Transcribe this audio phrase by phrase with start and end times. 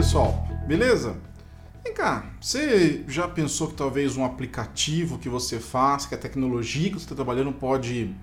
[0.00, 1.14] pessoal, beleza?
[1.84, 6.88] Vem cá, você já pensou que talvez um aplicativo que você faz, que a tecnologia
[6.88, 8.16] que você está trabalhando pode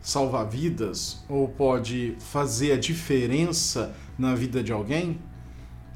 [0.00, 5.18] salvar vidas ou pode fazer a diferença na vida de alguém?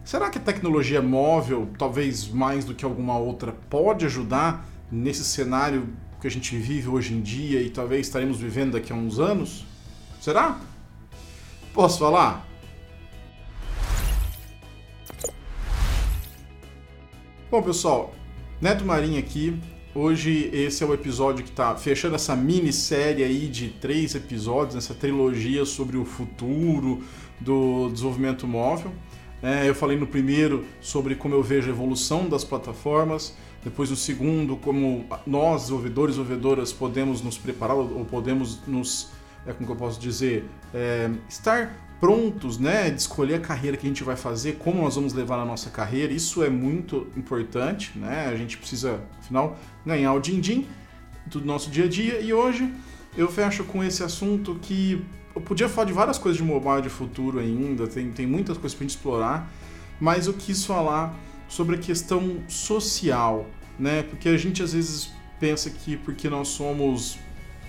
[0.05, 5.89] Será que a tecnologia móvel, talvez mais do que alguma outra, pode ajudar nesse cenário
[6.21, 9.65] que a gente vive hoje em dia e talvez estaremos vivendo daqui a uns anos?
[10.21, 10.59] Será?
[11.73, 12.48] Posso falar?
[17.51, 18.13] Bom, pessoal,
[18.61, 19.59] Neto Marinho aqui.
[19.95, 24.93] Hoje esse é o episódio que está fechando essa minissérie aí de três episódios, essa
[24.93, 27.03] trilogia sobre o futuro
[27.41, 28.93] do desenvolvimento móvel.
[29.43, 33.35] É, eu falei no primeiro sobre como eu vejo a evolução das plataformas,
[33.65, 39.09] depois no segundo como nós, desenvolvedores e desenvolvedoras, podemos nos preparar ou podemos nos,
[39.47, 40.45] é, como eu posso dizer,
[40.75, 44.95] é, estar prontos, né, de escolher a carreira que a gente vai fazer, como nós
[44.95, 46.13] vamos levar na nossa carreira.
[46.13, 48.27] Isso é muito importante, né?
[48.27, 50.67] A gente precisa, afinal, ganhar o din-din
[51.27, 52.21] do nosso dia a dia.
[52.21, 52.73] E hoje
[53.17, 55.05] eu fecho com esse assunto que
[55.35, 58.75] eu podia falar de várias coisas de mobile de futuro ainda, tem, tem muitas coisas
[58.75, 59.53] para gente explorar,
[60.01, 61.17] mas eu quis falar
[61.49, 63.47] sobre a questão social,
[63.79, 64.03] né?
[64.03, 65.11] Porque a gente às vezes
[65.41, 67.19] pensa que porque nós somos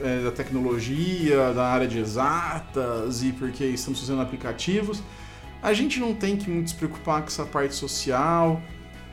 [0.02, 5.02] é, da tecnologia, da área de exatas e porque estamos fazendo aplicativos,
[5.62, 8.62] a gente não tem que muito se preocupar com essa parte social,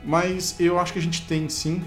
[0.03, 1.83] mas eu acho que a gente tem sim.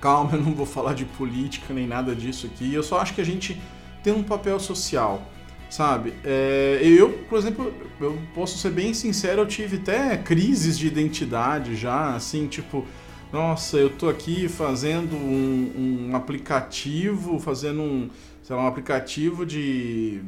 [0.00, 3.20] Calma, eu não vou falar de política nem nada disso aqui, eu só acho que
[3.20, 3.60] a gente
[4.02, 5.22] tem um papel social,
[5.70, 6.12] sabe?
[6.22, 11.74] É, eu, por exemplo, eu posso ser bem sincero, eu tive até crises de identidade
[11.74, 12.86] já, assim, tipo,
[13.34, 18.08] nossa, eu tô aqui fazendo um, um aplicativo, fazendo um,
[18.44, 20.22] sei lá, um aplicativo de,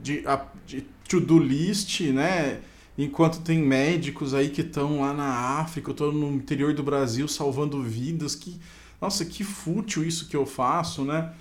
[0.00, 0.22] de,
[0.64, 2.60] de to-do list, né?
[2.96, 7.26] Enquanto tem médicos aí que estão lá na África, eu tô no interior do Brasil
[7.26, 8.56] salvando vidas, que,
[9.00, 11.32] nossa, que fútil isso que eu faço, né?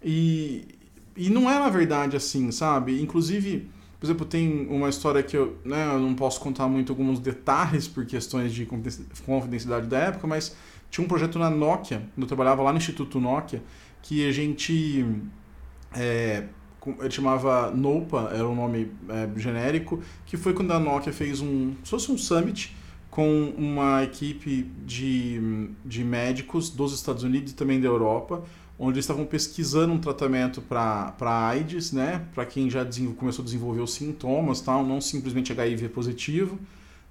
[0.00, 0.64] E,
[1.16, 3.02] e não é na verdade assim, sabe?
[3.02, 3.68] Inclusive,
[4.04, 7.88] por exemplo, tem uma história que eu, né, eu não posso contar muito alguns detalhes
[7.88, 10.54] por questões de confidencialidade da época, mas
[10.90, 13.62] tinha um projeto na Nokia, eu trabalhava lá no Instituto Nokia,
[14.02, 15.06] que a gente.
[15.96, 16.44] É,
[17.00, 21.72] ele chamava NOPA, era um nome é, genérico, que foi quando a Nokia fez um.
[21.82, 22.76] se fosse um summit
[23.10, 28.44] com uma equipe de, de médicos dos Estados Unidos e também da Europa,
[28.78, 32.84] onde eles estavam pesquisando um tratamento para AIDS, né, para quem já
[33.16, 36.58] começou a desenvolver os sintomas, tal, não simplesmente HIV positivo,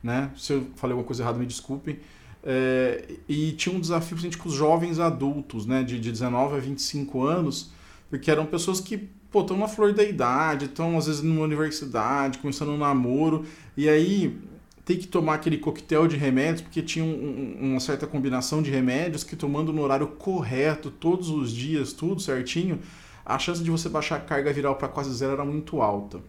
[0.02, 2.00] né, se eu falei alguma coisa errada, me desculpem,
[2.44, 6.60] é, e tinha um desafio gente, com os jovens adultos, né, de, de 19 a
[6.60, 7.72] 25 anos,
[8.10, 12.70] porque eram pessoas que estão na flor da idade, estão às vezes numa universidade, começando
[12.70, 14.38] um namoro, e aí
[14.86, 19.24] tem que tomar aquele coquetel de remédios, porque tinha um, uma certa combinação de remédios
[19.24, 22.80] que tomando no horário correto, todos os dias, tudo certinho,
[23.26, 26.20] a chance de você baixar a carga viral para quase zero era muito alta.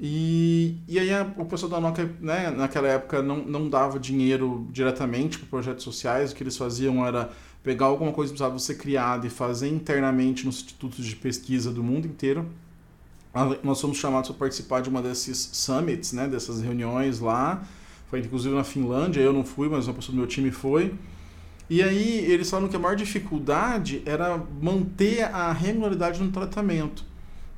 [0.00, 4.68] E, e aí a, o pessoal da Nokia, né, naquela época, não, não dava dinheiro
[4.70, 7.30] diretamente para projetos sociais, o que eles faziam era
[7.64, 11.82] pegar alguma coisa que precisava ser criada e fazer internamente nos institutos de pesquisa do
[11.82, 12.48] mundo inteiro,
[13.62, 17.62] nós fomos chamados para participar de uma desses summits, né, dessas reuniões lá.
[18.08, 20.94] Foi inclusive na Finlândia, eu não fui, mas uma pessoa do meu time foi.
[21.70, 27.04] E aí eles falaram que a maior dificuldade era manter a regularidade no tratamento.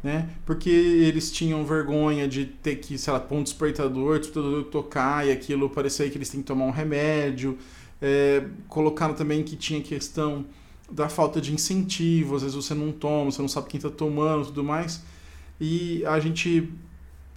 [0.02, 0.30] Né?
[0.46, 5.30] Porque eles tinham vergonha de ter que, sei lá, pôr um despertador, despertador tocar e
[5.30, 7.56] aquilo parecia que eles têm que tomar um remédio.
[8.02, 10.46] É, colocaram também que tinha questão
[10.90, 14.46] da falta de incentivo, às vezes você não toma, você não sabe quem está tomando
[14.46, 15.02] tudo mais.
[15.60, 16.72] E a gente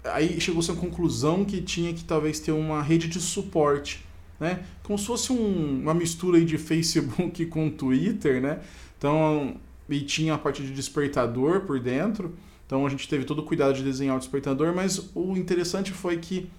[0.03, 4.05] aí chegou-se à conclusão que tinha que talvez ter uma rede de suporte,
[4.39, 4.63] né?
[4.83, 8.61] Como se fosse um, uma mistura aí de Facebook com Twitter, né?
[8.97, 9.57] Então,
[9.89, 12.33] e tinha a parte de despertador por dentro.
[12.65, 16.17] Então a gente teve todo o cuidado de desenhar o despertador, mas o interessante foi
[16.17, 16.49] que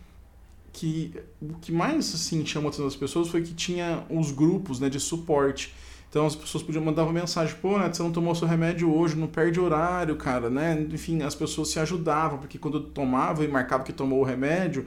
[0.73, 4.81] que o que mais assim chamou a atenção das pessoas foi que tinha os grupos,
[4.81, 5.73] né, de suporte.
[6.09, 9.17] Então as pessoas podiam mandar uma mensagem, pô, né, você não tomou seu remédio hoje,
[9.17, 10.87] não perde horário, cara, né?
[10.93, 14.87] Enfim, as pessoas se ajudavam, porque quando tomava e marcava que tomou o remédio,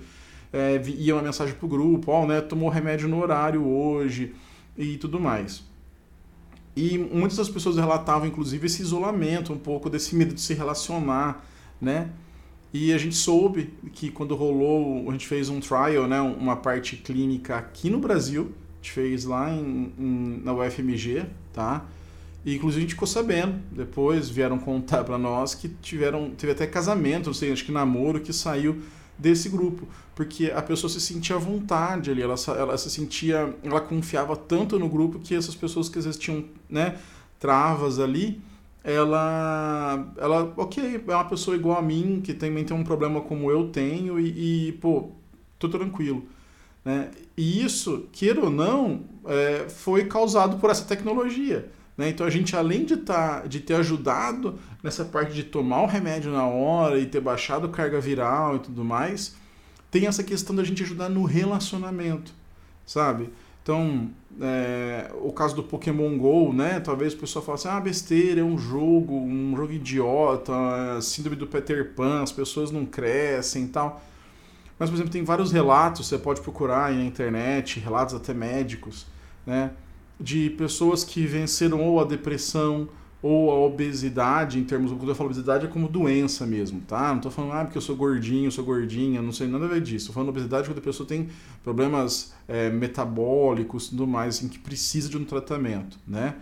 [0.54, 4.34] é, ia uma mensagem pro grupo, ó, oh, né, tomou remédio no horário hoje
[4.78, 5.64] e tudo mais.
[6.76, 11.44] E muitas das pessoas relatavam, inclusive, esse isolamento, um pouco desse medo de se relacionar,
[11.82, 12.12] né?
[12.72, 16.98] E a gente soube que quando rolou, a gente fez um trial, né, uma parte
[16.98, 21.86] clínica aqui no Brasil, gente fez lá em, em, na UFMG, tá?
[22.46, 26.66] E inclusive a gente ficou sabendo, depois vieram contar para nós que tiveram, teve até
[26.66, 28.82] casamento, não sei, acho que namoro, que saiu
[29.18, 33.82] desse grupo, porque a pessoa se sentia à vontade ali, ela, ela se sentia, ela
[33.82, 36.98] confiava tanto no grupo que essas pessoas que às vezes tinham, né,
[37.40, 38.40] travas ali,
[38.84, 43.52] ela, ela, ok, é uma pessoa igual a mim, que também tem um problema como
[43.52, 45.10] eu tenho e, e pô,
[45.60, 46.24] tô tranquilo.
[46.88, 47.12] Né?
[47.36, 51.70] E isso, queira ou não, é, foi causado por essa tecnologia.
[51.98, 52.08] Né?
[52.08, 56.32] Então a gente, além de, tá, de ter ajudado nessa parte de tomar o remédio
[56.32, 59.36] na hora e ter baixado carga viral e tudo mais,
[59.92, 62.32] tem essa questão da gente ajudar no relacionamento,
[62.86, 63.32] sabe?
[63.62, 64.10] Então,
[64.40, 66.80] é, o caso do Pokémon GO, né?
[66.80, 70.54] Talvez o pessoal fale assim, ah, besteira, é um jogo, um jogo idiota,
[70.96, 74.02] é síndrome do Peter Pan, as pessoas não crescem e tal.
[74.80, 79.08] Mas, por exemplo, tem vários relatos, você pode procurar na internet, relatos até médicos,
[79.46, 79.72] né?
[80.20, 82.88] De pessoas que venceram ou a depressão
[83.22, 87.14] ou a obesidade, em termos, quando eu falo obesidade é como doença mesmo, tá?
[87.14, 89.68] Não tô falando, ah, porque eu sou gordinho, eu sou gordinha, não sei nada a
[89.68, 90.08] ver disso.
[90.08, 91.30] Tô falando obesidade quando a pessoa tem
[91.64, 96.36] problemas é, metabólicos e tudo mais, assim, que precisa de um tratamento, né?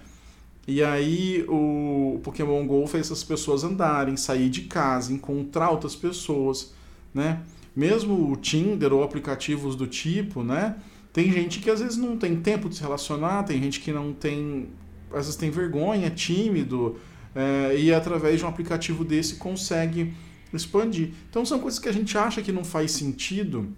[0.68, 6.74] E aí o Pokémon GO fez essas pessoas andarem, sair de casa, encontrar outras pessoas,
[7.14, 7.42] né?
[7.76, 10.76] Mesmo o Tinder ou aplicativos do tipo, né?
[11.12, 14.14] Tem gente que às vezes não tem tempo de se relacionar, tem gente que não
[14.14, 14.70] tem
[15.12, 16.98] às vezes tem vergonha, é tímido,
[17.34, 20.14] é, e através de um aplicativo desse consegue
[20.54, 21.12] expandir.
[21.30, 23.70] Então são coisas que a gente acha que não faz sentido,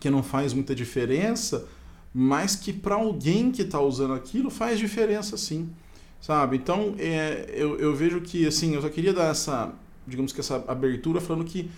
[0.00, 1.66] que não faz muita diferença,
[2.12, 5.70] mas que para alguém que está usando aquilo faz diferença sim,
[6.20, 6.56] sabe?
[6.56, 9.72] Então é, eu, eu vejo que assim, eu só queria dar essa,
[10.06, 11.70] digamos que essa abertura falando que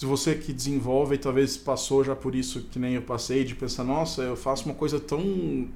[0.00, 3.54] se você que desenvolve e talvez passou já por isso que nem eu passei, de
[3.54, 5.68] pensar, nossa, eu faço uma coisa tão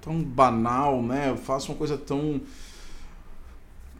[0.00, 1.30] tão banal, né?
[1.30, 2.40] Eu faço uma coisa tão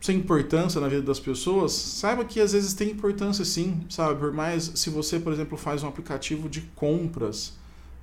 [0.00, 4.20] sem importância na vida das pessoas, saiba que às vezes tem importância sim, sabe?
[4.20, 7.54] Por mais se você, por exemplo, faz um aplicativo de compras,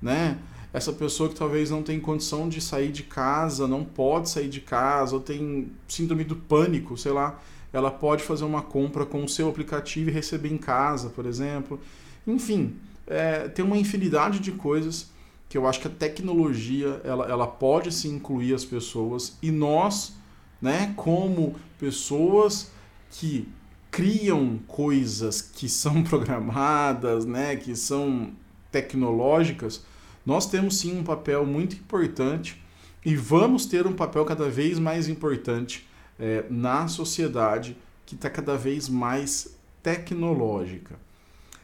[0.02, 0.38] né?
[0.74, 4.60] Essa pessoa que talvez não tem condição de sair de casa, não pode sair de
[4.60, 7.40] casa, ou tem síndrome do pânico, sei lá,
[7.72, 11.80] ela pode fazer uma compra com o seu aplicativo e receber em casa, por exemplo.
[12.26, 12.76] Enfim,
[13.06, 15.10] é, tem uma infinidade de coisas
[15.48, 20.14] que eu acho que a tecnologia ela, ela pode se incluir as pessoas e nós,
[20.60, 22.70] né, como pessoas
[23.10, 23.48] que
[23.90, 28.30] criam coisas que são programadas, né, que são
[28.70, 29.84] tecnológicas,
[30.24, 32.62] nós temos sim um papel muito importante
[33.04, 35.86] e vamos ter um papel cada vez mais importante
[36.22, 37.76] é, na sociedade
[38.06, 40.96] que está cada vez mais tecnológica.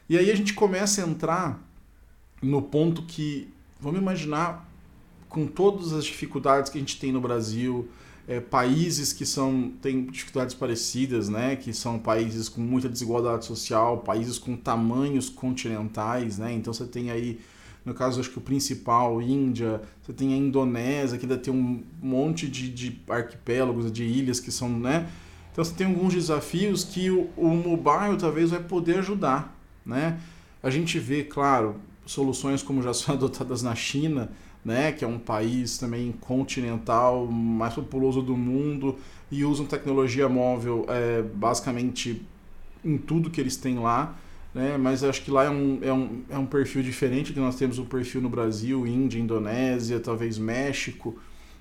[0.08, 1.62] E aí a gente começa a entrar
[2.42, 4.68] no ponto que Vamos imaginar
[5.28, 7.88] com todas as dificuldades que a gente tem no Brasil,
[8.26, 11.54] é, países que são têm dificuldades parecidas, né?
[11.54, 16.52] Que são países com muita desigualdade social, países com tamanhos continentais, né?
[16.52, 17.40] Então você tem aí,
[17.84, 21.82] no caso acho que o principal, Índia, você tem a Indonésia, que ainda tem um
[22.02, 25.08] monte de, de arquipélagos, de ilhas que são, né?
[25.52, 30.20] Então você tem alguns desafios que o, o mobile talvez vai poder ajudar, né?
[30.62, 34.30] A gente vê, claro, soluções como já são adotadas na China,
[34.64, 38.96] né, que é um país também continental, mais populoso do mundo,
[39.30, 42.22] e usam tecnologia móvel é, basicamente
[42.84, 44.16] em tudo que eles têm lá.
[44.54, 47.56] Né, mas acho que lá é um, é, um, é um perfil diferente que nós
[47.56, 51.18] temos um perfil no Brasil, Índia, Indonésia, talvez México.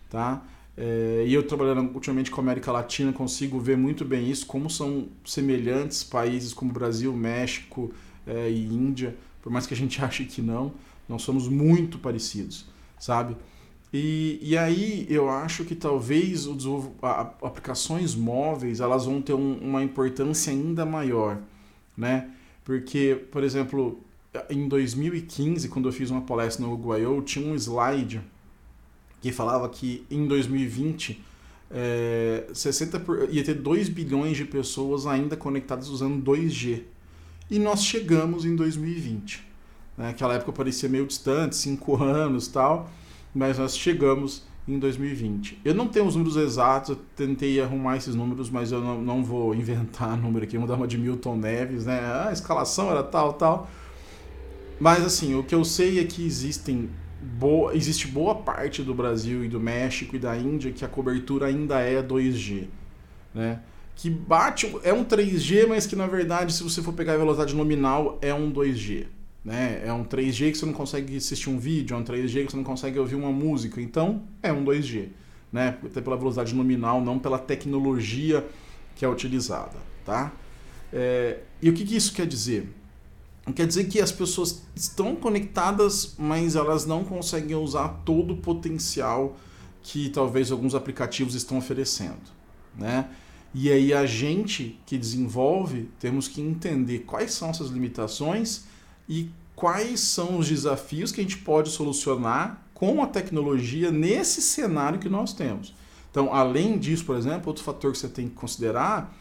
[0.10, 0.42] Tá?
[0.76, 4.70] É, e eu trabalhando ultimamente com a América Latina consigo ver muito bem isso, como
[4.70, 7.92] são semelhantes países como Brasil, México
[8.26, 9.16] é, e Índia
[9.48, 10.74] por mais que a gente ache que não,
[11.08, 12.66] nós somos muito parecidos,
[13.00, 13.38] sabe?
[13.94, 16.58] E, e aí eu acho que talvez o
[17.02, 21.40] a, aplicações móveis elas vão ter um, uma importância ainda maior,
[21.96, 22.30] né?
[22.68, 23.98] Porque, por exemplo,
[24.50, 28.20] em 2015, quando eu fiz uma palestra no I.O., tinha um slide
[29.22, 31.24] que falava que em 2020
[31.72, 36.84] é, 60 por, ia ter 2 bilhões de pessoas ainda conectadas usando 2G.
[37.50, 39.48] E nós chegamos em 2020.
[39.98, 40.10] Né?
[40.10, 42.92] Aquela época parecia meio distante, cinco anos tal,
[43.34, 45.62] mas nós chegamos em 2020.
[45.64, 49.24] Eu não tenho os números exatos, eu tentei arrumar esses números, mas eu não, não
[49.24, 52.00] vou inventar número aqui, vou dar uma de Milton Neves, né?
[52.02, 53.70] Ah, a escalação era tal, tal.
[54.80, 56.90] Mas assim, o que eu sei é que existem
[57.22, 61.48] boa, existe boa parte do Brasil e do México e da Índia que a cobertura
[61.48, 62.66] ainda é 2G,
[63.34, 63.62] né?
[63.98, 67.56] que bate, é um 3G, mas que na verdade, se você for pegar a velocidade
[67.56, 69.08] nominal, é um 2G.
[69.48, 69.82] Né?
[69.86, 72.58] É um 3G que você não consegue assistir um vídeo, é um 3G que você
[72.58, 73.82] não consegue ouvir uma música.
[73.82, 75.08] Então, é um 2G.
[75.54, 75.78] Né?
[75.86, 78.46] Até pela velocidade nominal, não pela tecnologia
[78.94, 79.78] que é utilizada.
[80.06, 80.34] Tá?
[80.92, 82.74] É, e o que, que isso quer dizer?
[83.56, 89.38] quer dizer que as pessoas estão conectadas, mas elas não conseguem usar todo o potencial
[89.82, 92.20] que talvez alguns aplicativos estão oferecendo,
[92.78, 93.10] né?
[93.54, 98.66] E aí a gente que desenvolve temos que entender quais são essas limitações
[99.08, 105.00] e quais são os desafios que a gente pode solucionar com a tecnologia nesse cenário
[105.00, 105.74] que nós temos.
[106.12, 109.16] Então, além disso, por exemplo, outro fator que você tem que considerar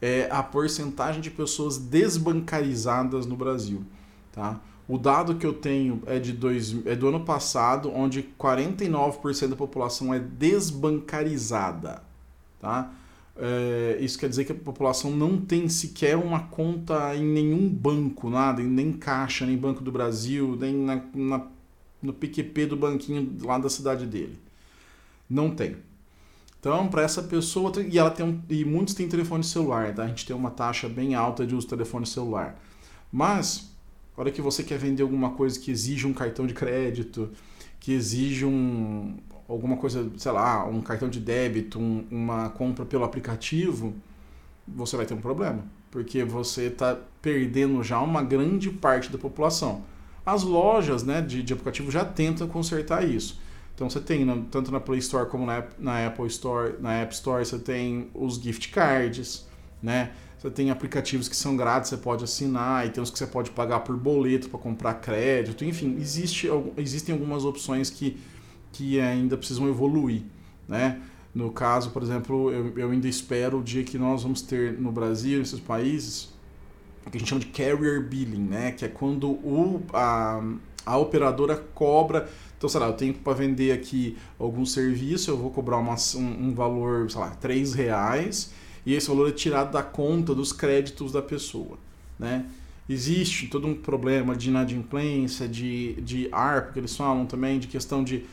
[0.00, 3.84] é a porcentagem de pessoas desbancarizadas no Brasil.
[4.32, 4.60] Tá?
[4.88, 9.56] O dado que eu tenho é, de dois, é do ano passado, onde 49% da
[9.56, 12.02] população é desbancarizada.
[12.60, 12.90] Tá?
[13.44, 18.30] É, isso quer dizer que a população não tem sequer uma conta em nenhum banco,
[18.30, 21.46] nada, nem caixa, nem Banco do Brasil, nem na, na,
[22.00, 24.38] no PQP do banquinho lá da cidade dele.
[25.28, 25.74] Não tem.
[26.60, 30.04] Então, para essa pessoa, e ela tem um, e muitos têm telefone celular, tá?
[30.04, 32.56] A gente tem uma taxa bem alta de uso de telefone celular.
[33.10, 33.74] Mas,
[34.16, 37.28] a hora que você quer vender alguma coisa que exige um cartão de crédito,
[37.80, 39.16] que exige um,
[39.52, 43.94] alguma coisa, sei lá, um cartão de débito, um, uma compra pelo aplicativo,
[44.66, 45.64] você vai ter um problema.
[45.90, 49.84] Porque você está perdendo já uma grande parte da população.
[50.24, 53.40] As lojas né, de, de aplicativo já tentam consertar isso.
[53.74, 57.44] Então você tem, tanto na Play Store como na, na Apple Store, na App Store,
[57.44, 59.46] você tem os gift cards,
[59.82, 60.12] né?
[60.38, 63.50] Você tem aplicativos que são grátis, você pode assinar, e tem uns que você pode
[63.50, 68.18] pagar por boleto para comprar crédito, enfim, existe, existem algumas opções que,
[68.72, 70.22] que ainda precisam evoluir,
[70.68, 71.00] né?
[71.34, 74.92] No caso, por exemplo, eu, eu ainda espero o dia que nós vamos ter no
[74.92, 76.28] Brasil, nesses países,
[77.06, 78.72] o que a gente chama de carrier billing, né?
[78.72, 80.42] Que é quando o, a,
[80.84, 82.28] a operadora cobra
[82.62, 86.46] então, sei lá, eu tenho para vender aqui algum serviço, eu vou cobrar uma, um,
[86.46, 88.52] um, valor, sei lá, 3 reais,
[88.86, 91.76] e esse valor é tirado da conta dos créditos da pessoa,
[92.16, 92.46] né?
[92.88, 98.04] Existe todo um problema de inadimplência, de, de ARP, que eles falam também, de questão
[98.04, 98.26] de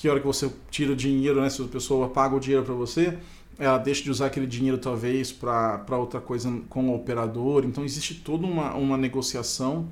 [0.00, 1.50] que hora que você tira o dinheiro, né?
[1.50, 3.18] Se a pessoa paga o dinheiro para você,
[3.58, 7.66] ela deixa de usar aquele dinheiro talvez para outra coisa com o operador.
[7.66, 9.88] Então existe toda uma, uma negociação.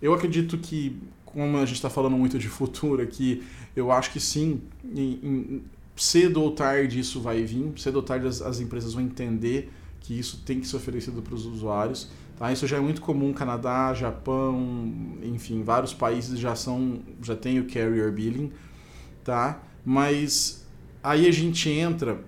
[0.00, 3.42] Eu acredito que como a gente está falando muito de futuro aqui,
[3.76, 5.62] eu acho que sim, em, em,
[5.96, 10.18] cedo ou tarde isso vai vir, cedo ou tarde as, as, empresas vão entender que
[10.18, 12.08] isso tem que ser oferecido para os usuários.
[12.38, 12.50] Tá?
[12.50, 17.66] Isso já é muito comum, Canadá, Japão, enfim, vários países já são, já tem o
[17.66, 18.50] carrier billing,
[19.24, 19.62] tá?
[19.84, 20.66] Mas
[21.02, 22.20] aí a gente entra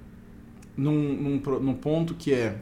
[0.76, 2.58] num, num, num ponto que é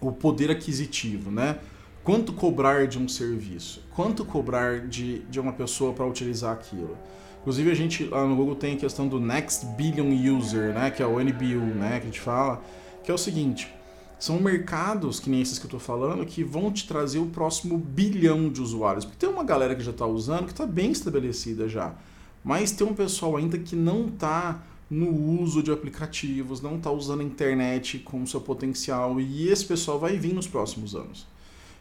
[0.00, 1.58] o poder aquisitivo, né?
[2.02, 3.82] Quanto cobrar de um serviço?
[3.94, 6.96] Quanto cobrar de, de uma pessoa para utilizar aquilo?
[7.40, 11.02] Inclusive a gente lá no Google tem a questão do Next Billion User, né, que
[11.02, 12.62] é o NBU, né, que a gente fala,
[13.02, 13.72] que é o seguinte,
[14.18, 17.78] são mercados, que nem esses que eu estou falando, que vão te trazer o próximo
[17.78, 19.06] bilhão de usuários.
[19.06, 21.94] Porque tem uma galera que já está usando, que está bem estabelecida já.
[22.42, 25.08] Mas tem um pessoal ainda que não está no
[25.40, 29.20] uso de aplicativos, não está usando a internet com seu potencial.
[29.20, 31.26] E esse pessoal vai vir nos próximos anos.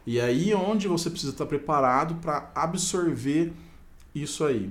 [0.05, 3.51] E aí é onde você precisa estar preparado para absorver
[4.13, 4.69] isso aí.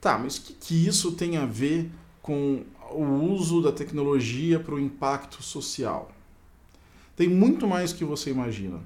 [0.00, 1.90] Tá, mas o que, que isso tem a ver
[2.22, 6.10] com o uso da tecnologia para o impacto social?
[7.16, 8.80] Tem muito mais que você imagina,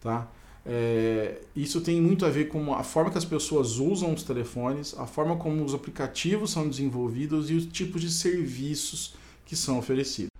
[0.00, 0.26] tá?
[0.64, 4.94] É, isso tem muito a ver com a forma que as pessoas usam os telefones,
[4.98, 9.14] a forma como os aplicativos são desenvolvidos e os tipos de serviços
[9.46, 10.30] que são oferecidos.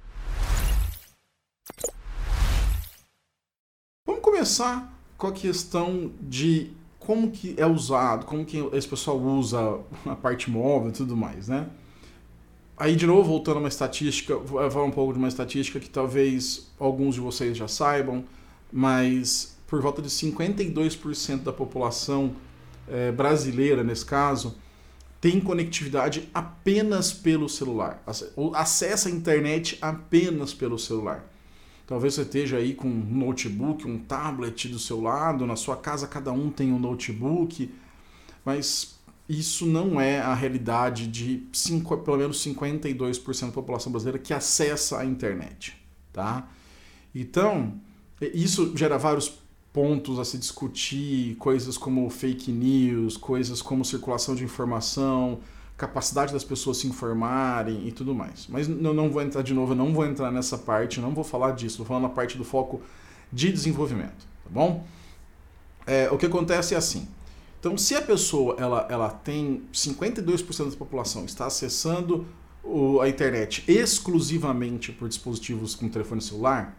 [4.40, 10.16] começar com a questão de como que é usado, como que esse pessoal usa a
[10.16, 11.68] parte móvel e tudo mais, né?
[12.74, 15.90] Aí, de novo, voltando a uma estatística, vou falar um pouco de uma estatística que
[15.90, 18.24] talvez alguns de vocês já saibam,
[18.72, 22.34] mas por volta de 52% da população
[22.88, 24.56] é, brasileira, nesse caso,
[25.20, 28.02] tem conectividade apenas pelo celular,
[28.54, 31.24] acessa a internet apenas pelo celular.
[31.86, 36.06] Talvez você esteja aí com um notebook, um tablet do seu lado, na sua casa
[36.06, 37.72] cada um tem um notebook,
[38.44, 38.98] mas
[39.28, 44.98] isso não é a realidade de cinco, pelo menos 52% da população brasileira que acessa
[44.98, 45.76] a internet,
[46.12, 46.48] tá?
[47.14, 47.74] Então,
[48.20, 49.40] isso gera vários
[49.72, 55.40] pontos a se discutir, coisas como fake news, coisas como circulação de informação,
[55.76, 58.46] capacidade das pessoas se informarem e tudo mais.
[58.48, 61.24] Mas eu não vou entrar de novo, eu não vou entrar nessa parte, não vou
[61.24, 62.82] falar disso, vou falar na parte do foco
[63.32, 64.84] de desenvolvimento, tá bom?
[65.86, 67.08] É, o que acontece é assim.
[67.58, 72.26] Então, se a pessoa ela, ela tem 52% da população está acessando
[72.62, 76.76] o, a internet exclusivamente por dispositivos com telefone celular,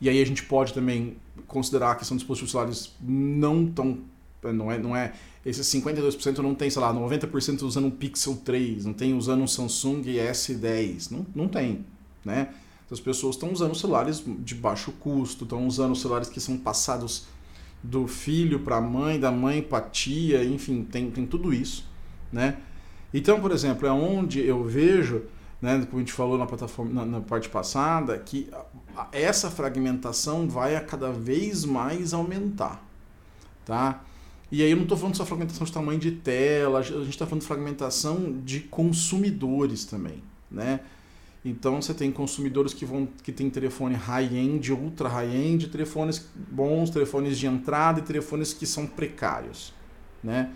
[0.00, 3.98] e aí a gente pode também considerar que são dispositivos celulares não tão
[4.42, 8.86] não é, não é esses 52% não tem, sei lá, 90% usando um Pixel 3,
[8.86, 11.84] não tem usando um Samsung S10, não, não tem,
[12.24, 12.48] né?
[12.90, 17.26] As pessoas estão usando celulares de baixo custo, estão usando celulares que são passados
[17.82, 21.86] do filho para a mãe, da mãe para a tia, enfim, tem, tem tudo isso,
[22.32, 22.56] né?
[23.12, 25.22] Então, por exemplo, é onde eu vejo,
[25.64, 28.50] né, como a gente falou na plataforma na, na parte passada, que
[29.10, 32.84] essa fragmentação vai a cada vez mais aumentar,
[33.64, 34.04] tá?
[34.52, 37.24] E aí eu não estou falando só fragmentação de tamanho de tela, a gente está
[37.24, 40.80] falando de fragmentação de consumidores também, né?
[41.42, 47.38] Então você tem consumidores que vão que tem telefone high-end, ultra high-end, telefones bons, telefones
[47.38, 49.72] de entrada e telefones que são precários,
[50.22, 50.50] né?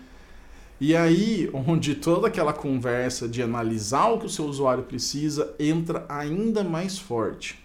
[0.81, 6.05] E aí, onde toda aquela conversa de analisar o que o seu usuário precisa entra
[6.07, 7.61] ainda mais forte,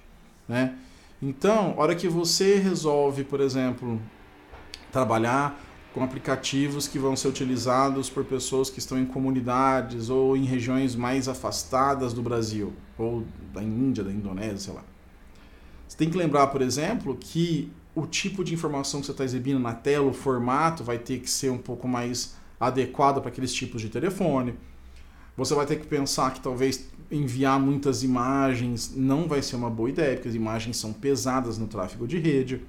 [0.49, 0.76] né?
[1.23, 4.00] Então, hora que você resolve, por exemplo,
[4.90, 5.61] trabalhar
[5.94, 10.97] com aplicativos que vão ser utilizados por pessoas que estão em comunidades ou em regiões
[10.97, 14.83] mais afastadas do Brasil, ou da Índia, da Indonésia, sei lá.
[15.87, 19.61] Você tem que lembrar, por exemplo, que o tipo de informação que você está exibindo
[19.61, 23.80] na tela, o formato, vai ter que ser um pouco mais adequado para aqueles tipos
[23.80, 24.54] de telefone.
[25.37, 29.88] Você vai ter que pensar que talvez enviar muitas imagens não vai ser uma boa
[29.88, 32.62] ideia, porque as imagens são pesadas no tráfego de rede.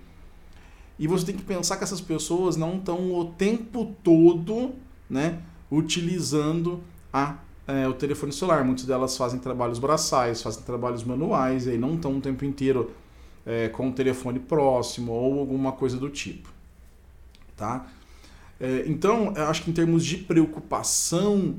[0.98, 4.74] E você tem que pensar que essas pessoas não estão o tempo todo
[5.10, 5.40] né,
[5.70, 7.36] utilizando a,
[7.68, 8.64] é, o telefone celular.
[8.64, 12.92] Muitas delas fazem trabalhos braçais, fazem trabalhos manuais, e aí não estão o tempo inteiro
[13.46, 16.50] é, com o telefone próximo ou alguma coisa do tipo.
[17.56, 17.88] Tá?
[18.60, 21.56] É, então, acho que em termos de preocupação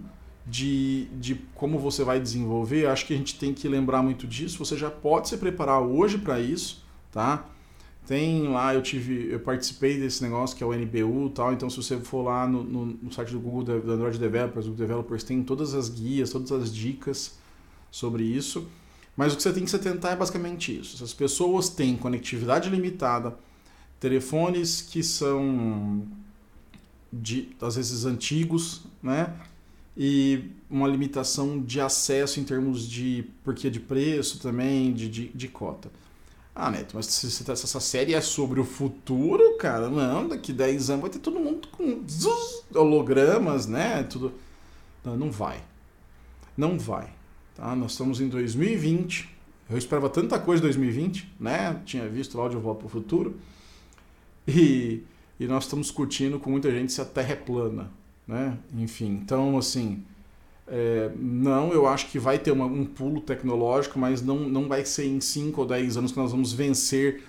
[0.47, 4.59] de, de como você vai desenvolver, acho que a gente tem que lembrar muito disso.
[4.59, 7.45] Você já pode se preparar hoje para isso, tá?
[8.07, 11.69] Tem lá, eu tive, eu participei desse negócio que é o NBU e tal, então
[11.69, 15.43] se você for lá no, no, no site do Google, do Android Developers, Developers, tem
[15.43, 17.37] todas as guias, todas as dicas
[17.91, 18.69] sobre isso.
[19.17, 21.03] Mas o que você tem que se atentar é basicamente isso.
[21.03, 23.37] As pessoas têm conectividade limitada,
[23.99, 26.07] telefones que são
[27.21, 29.35] de, às vezes antigos, né?
[29.97, 35.49] E uma limitação de acesso em termos de porque de preço também, de, de, de
[35.49, 35.91] cota.
[36.55, 40.53] Ah, Neto, mas se, tá, se, essa série é sobre o futuro, cara, não, daqui
[40.55, 42.03] 10 anos vai ter todo mundo com
[42.75, 44.03] hologramas, né?
[44.05, 44.33] Tudo.
[45.05, 45.63] Não, não vai.
[46.57, 47.11] Não vai.
[47.55, 47.77] Tá?
[47.77, 49.29] Nós estamos em 2020.
[49.69, 51.81] Eu esperava tanta coisa em 2020, né?
[51.85, 53.37] Tinha visto lá de Volta para o Futuro.
[54.49, 55.03] E,
[55.39, 57.91] e nós estamos discutindo com muita gente se a Terra é plana,
[58.27, 58.59] né?
[58.75, 60.03] Enfim, então, assim,
[60.67, 64.85] é, não, eu acho que vai ter uma, um pulo tecnológico, mas não, não vai
[64.85, 67.23] ser em 5 ou 10 anos que nós vamos vencer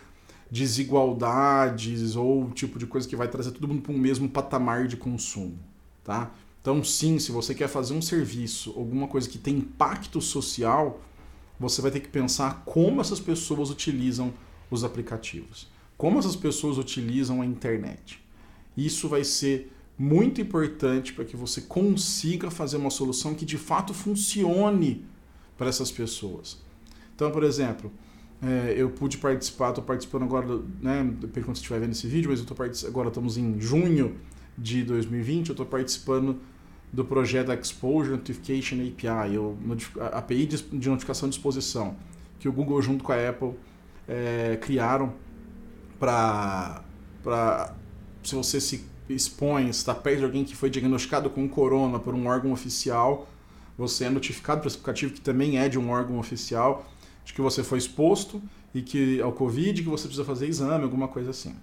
[0.50, 4.98] desigualdades ou tipo de coisa que vai trazer todo mundo para um mesmo patamar de
[4.98, 5.60] consumo.
[6.04, 6.32] Tá?
[6.62, 11.02] Então, sim, se você quer fazer um serviço, alguma coisa que tem impacto social,
[11.60, 14.34] você vai ter que pensar como essas pessoas utilizam
[14.70, 15.68] os aplicativos,
[15.98, 18.24] como essas pessoas utilizam a internet.
[18.76, 23.94] Isso vai ser muito importante para que você consiga fazer uma solução que de fato
[23.94, 25.04] funcione
[25.58, 26.62] para essas pessoas.
[27.16, 27.92] Então, por exemplo,
[28.40, 32.30] é, eu pude participar, estou participando agora, né, depende quando você estiver vendo esse vídeo,
[32.30, 32.56] mas eu tô
[32.88, 34.16] agora estamos em junho
[34.56, 36.40] de 2020, eu estou participando
[36.94, 39.38] do projeto Exposure Notification API,
[40.00, 41.96] a API de notificação de exposição,
[42.40, 43.54] que o Google junto com a Apple
[44.08, 45.14] é, criaram
[46.00, 46.84] para
[48.24, 52.28] se você se expõe, está perto de alguém que foi diagnosticado com corona por um
[52.28, 53.28] órgão oficial,
[53.78, 56.90] você é notificado esse aplicativo que também é de um órgão oficial
[57.24, 58.42] de que você foi exposto
[58.74, 61.56] e que ao Covid, que você precisa fazer exame, alguma coisa assim.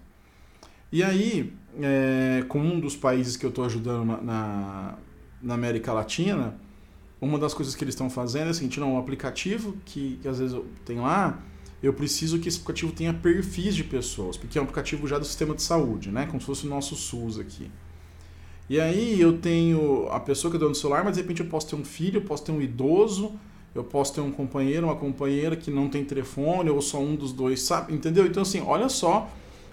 [0.92, 4.99] E aí, é, com um dos países que eu estou ajudando na, na,
[5.42, 6.55] na, América Latina,
[7.20, 10.38] uma das coisas que eles estão fazendo é o não, um aplicativo que, que às
[10.38, 11.42] vezes tem lá,
[11.85, 15.25] eu preciso que esse aplicativo tenha perfis de pessoas, porque é um aplicativo já do
[15.25, 16.27] sistema de saúde, né?
[16.27, 17.70] Como se fosse o nosso SUS aqui.
[18.70, 21.47] E aí eu tenho a pessoa que é dona do celular, mas de repente eu
[21.47, 23.33] posso ter um filho, eu posso ter um idoso,
[23.75, 27.33] eu posso ter um companheiro, uma companheira que não tem telefone, ou só um dos
[27.33, 27.92] dois, sabe?
[27.92, 28.25] Entendeu?
[28.25, 29.29] Então, assim, olha só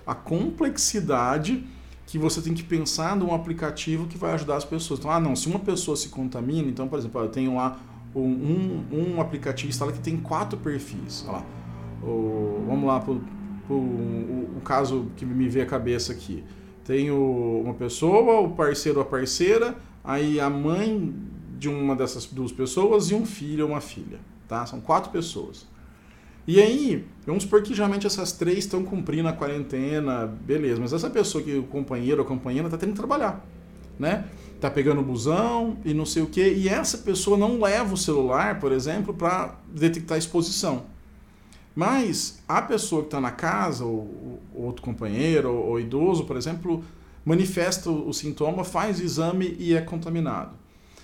[0.05, 1.63] a complexidade
[2.05, 4.99] que você tem que pensar num aplicativo que vai ajudar as pessoas.
[4.99, 7.79] Então, ah, não, se uma pessoa se contamina, então, por exemplo, eu tenho lá
[8.13, 11.23] um, um, aplicativo instalado que tem quatro perfis.
[11.25, 11.60] Olha lá
[12.03, 13.17] o, vamos lá para o,
[14.57, 16.43] o caso que me veio à cabeça aqui.
[16.83, 21.13] Tem o, uma pessoa, o parceiro ou a parceira, aí a mãe
[21.57, 24.19] de uma dessas duas pessoas e um filho ou uma filha.
[24.47, 24.65] Tá?
[24.65, 25.67] São quatro pessoas.
[26.47, 31.09] E aí, vamos supor que geralmente essas três estão cumprindo a quarentena, beleza, mas essa
[31.09, 33.45] pessoa que o companheiro ou a companheira está tendo que trabalhar,
[33.99, 34.25] né?
[34.59, 37.97] Tá pegando o busão e não sei o que, e essa pessoa não leva o
[37.97, 40.85] celular, por exemplo, para detectar exposição.
[41.75, 46.35] Mas a pessoa que está na casa, ou, ou outro companheiro, ou, ou, idoso, por
[46.35, 46.83] exemplo,
[47.23, 50.51] manifesta o, o sintoma, faz o exame e é contaminado.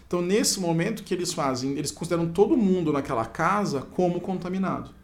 [0.05, 4.97] Então, nesse momento que eles fazem, eles consideram todo mundo naquela casa como contaminado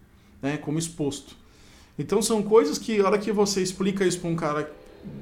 [0.44, 1.38] né, como exposto.
[1.98, 4.72] Então são coisas que, a hora que você explica isso para um cara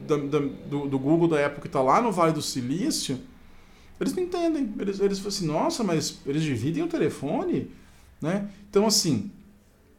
[0.08, 3.20] da, da, do, do, Google da época que está lá no Vale do Silício,
[4.00, 4.74] eles não entendem.
[4.80, 7.70] Eles, eles falam assim, nossa, mas eles dividem o telefone?
[8.20, 8.50] Né?
[8.68, 9.30] Então, assim,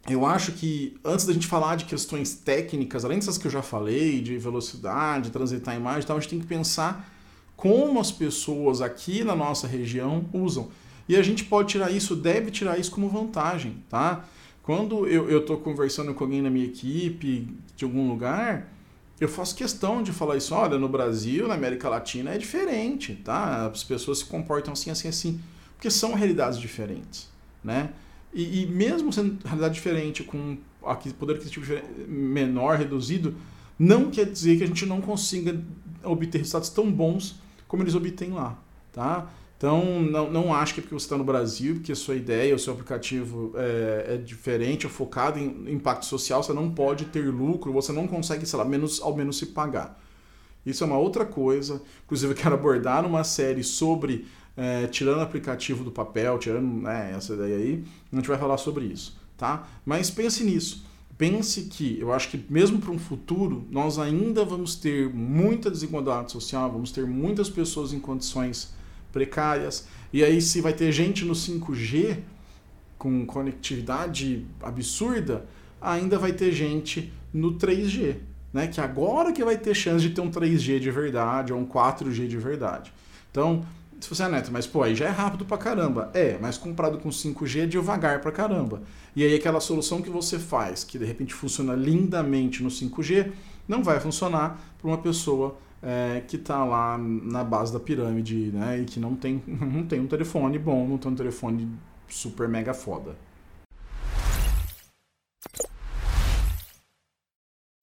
[0.09, 3.63] eu acho que antes da gente falar de questões técnicas, além dessas que eu já
[3.63, 7.09] falei, de velocidade, transitar a imagem, tal, a gente tem que pensar
[7.57, 10.71] como as pessoas aqui na nossa região usam.
[11.09, 14.25] E a gente pode tirar isso, deve tirar isso como vantagem, tá?
[14.63, 18.73] Quando eu estou conversando com alguém na minha equipe, de algum lugar,
[19.21, 20.55] eu faço questão de falar isso.
[20.55, 23.67] Olha, no Brasil, na América Latina é diferente, tá?
[23.67, 25.41] As pessoas se comportam assim, assim, assim.
[25.75, 27.29] Porque são realidades diferentes,
[27.63, 27.91] né?
[28.33, 30.57] E, e mesmo sendo realidade diferente, com
[31.19, 33.35] poder aquisitivo menor, reduzido,
[33.79, 35.63] não quer dizer que a gente não consiga
[36.03, 38.59] obter resultados tão bons como eles obtêm lá,
[38.93, 39.31] tá?
[39.57, 42.53] Então, não, não acho que é porque você está no Brasil, porque a sua ideia,
[42.53, 47.25] o seu aplicativo é, é, diferente, é focado em impacto social, você não pode ter
[47.31, 50.03] lucro, você não consegue, sei lá, menos, ao menos se pagar.
[50.67, 51.81] Isso é uma outra coisa.
[52.05, 57.15] Inclusive, eu quero abordar numa série sobre é, tirando o aplicativo do papel, tirando né,
[57.17, 59.67] essa ideia aí, a gente vai falar sobre isso, tá?
[59.85, 60.85] Mas pense nisso.
[61.17, 66.33] Pense que eu acho que mesmo para um futuro, nós ainda vamos ter muita desigualdade
[66.33, 68.75] social, vamos ter muitas pessoas em condições
[69.13, 69.87] precárias.
[70.13, 72.19] E aí, se vai ter gente no 5G
[72.99, 75.47] com conectividade absurda,
[75.81, 78.17] ainda vai ter gente no 3G,
[78.53, 78.67] né?
[78.67, 82.27] Que agora que vai ter chance de ter um 3G de verdade ou um 4G
[82.27, 82.93] de verdade.
[83.31, 83.65] Então,
[84.03, 86.11] se você é neto, mas pô, aí já é rápido pra caramba.
[86.13, 88.83] É, mas comprado com 5G é devagar pra caramba.
[89.15, 93.33] E aí aquela solução que você faz, que de repente funciona lindamente no 5G,
[93.69, 98.81] não vai funcionar para uma pessoa é, que está lá na base da pirâmide, né?
[98.81, 101.71] E que não tem, não tem um telefone bom, não tem um telefone
[102.09, 103.17] super mega foda.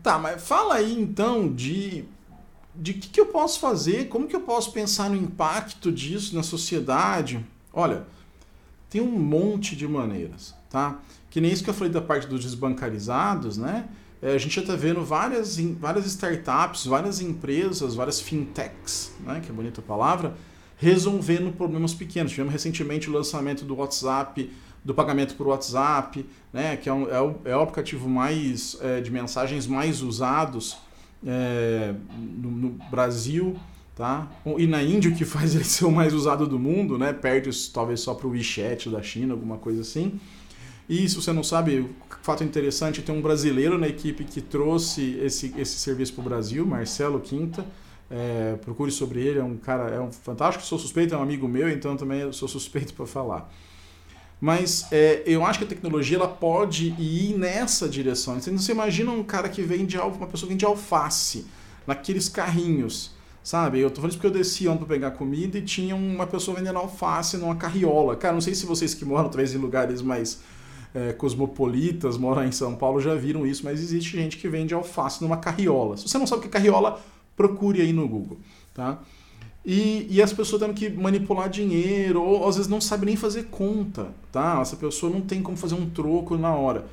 [0.01, 2.05] Tá, mas fala aí então de
[2.79, 6.41] de que, que eu posso fazer, como que eu posso pensar no impacto disso na
[6.41, 7.45] sociedade.
[7.73, 8.07] Olha,
[8.89, 10.99] tem um monte de maneiras, tá?
[11.29, 13.87] Que nem isso que eu falei da parte dos desbancarizados, né?
[14.21, 19.49] É, a gente já está vendo várias, várias startups, várias empresas, várias fintechs, né, que
[19.49, 20.35] é bonita palavra,
[20.75, 22.31] resolvendo problemas pequenos.
[22.31, 24.51] Tivemos recentemente o lançamento do WhatsApp,
[24.83, 28.99] do pagamento por WhatsApp, né, que é, um, é, o, é o aplicativo mais é,
[28.99, 30.77] de mensagens mais usados
[31.25, 33.55] é, no, no, Brasil.
[33.95, 34.31] Tá?
[34.57, 37.11] E na Índia, o que faz ele ser o mais usado do mundo, né?
[37.11, 40.19] perde talvez só para o WeChat da China, alguma coisa assim.
[40.87, 41.85] E se você não sabe,
[42.23, 46.65] fato interessante, tem um brasileiro na equipe que trouxe esse, esse serviço para o Brasil,
[46.65, 47.65] Marcelo Quinta.
[48.09, 51.47] É, procure sobre ele, é um cara, é um fantástico, sou suspeito, é um amigo
[51.47, 53.51] meu, então também sou suspeito para falar.
[54.39, 58.37] Mas é, eu acho que a tecnologia ela pode ir nessa direção.
[58.37, 61.45] Então, você imagina um cara que vende uma pessoa que vende alface
[61.85, 63.11] naqueles carrinhos,
[63.43, 63.79] sabe?
[63.79, 66.55] Eu tô falando isso porque eu desci ontem para pegar comida e tinha uma pessoa
[66.55, 68.15] vendendo alface numa carriola.
[68.15, 70.39] Cara, não sei se vocês que moram talvez em lugares mais
[70.93, 75.21] é, cosmopolitas, moram em São Paulo, já viram isso, mas existe gente que vende alface
[75.21, 75.97] numa carriola.
[75.97, 77.01] Se você não sabe o que é carriola,
[77.35, 78.39] procure aí no Google,
[78.73, 78.99] tá?
[79.71, 83.43] E, e as pessoas tendo que manipular dinheiro, ou às vezes não sabe nem fazer
[83.51, 84.57] conta, tá?
[84.59, 86.87] Essa pessoa não tem como fazer um troco na hora.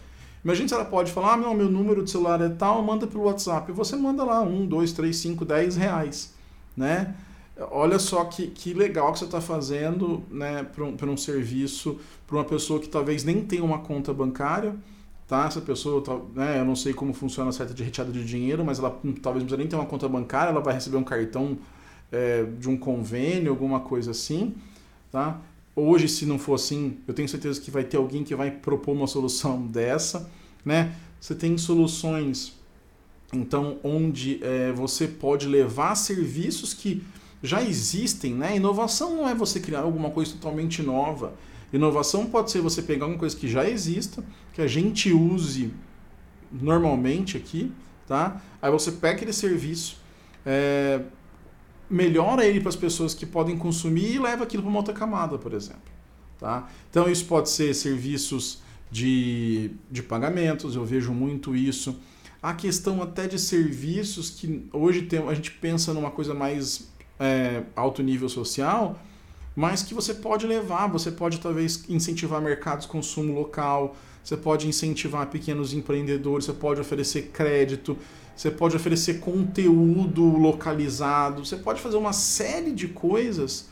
[0.45, 3.73] Imagina se ela pode falar, ah, meu número de celular é tal, manda pelo WhatsApp.
[3.73, 6.35] Você manda lá um, dois, três, cinco, dez reais,
[6.77, 7.15] né?
[7.71, 12.37] olha só que, que legal que você está fazendo né, para um, um serviço para
[12.37, 14.77] uma pessoa que talvez nem tenha uma conta bancária.
[15.27, 15.47] Tá?
[15.47, 18.79] Essa pessoa, né, eu não sei como funciona a certa de retirada de dinheiro, mas
[18.79, 21.57] ela talvez não precisa nem ter uma conta bancária, ela vai receber um cartão
[22.11, 24.55] é, de um convênio, alguma coisa assim.
[25.11, 25.41] Tá?
[25.75, 28.93] Hoje, se não for assim, eu tenho certeza que vai ter alguém que vai propor
[28.93, 30.31] uma solução dessa.
[30.65, 30.95] Né?
[31.21, 32.55] Você tem soluções,
[33.33, 37.03] então, onde é, você pode levar serviços que
[37.43, 38.57] já existem, né?
[38.57, 41.35] Inovação não é você criar alguma coisa totalmente nova.
[41.73, 45.73] Inovação pode ser você pegar alguma coisa que já exista, que a gente use
[46.51, 47.73] normalmente aqui,
[48.07, 48.41] tá?
[48.61, 49.99] Aí você pega aquele serviço,
[50.45, 51.03] é,
[51.89, 55.39] melhora ele para as pessoas que podem consumir e leva aquilo para uma outra camada,
[55.39, 55.81] por exemplo.
[56.39, 56.69] Tá?
[56.91, 61.99] Então isso pode ser serviços de, de pagamentos, eu vejo muito isso.
[62.43, 67.63] A questão até de serviços, que hoje tem, a gente pensa numa coisa mais é,
[67.75, 69.01] alto nível social,
[69.55, 74.67] mas que você pode levar, você pode talvez incentivar mercados de consumo local, você pode
[74.67, 77.97] incentivar pequenos empreendedores, você pode oferecer crédito,
[78.35, 83.69] você pode oferecer conteúdo localizado, você pode fazer uma série de coisas